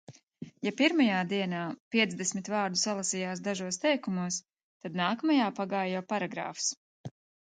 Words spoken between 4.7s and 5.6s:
tad nākamajā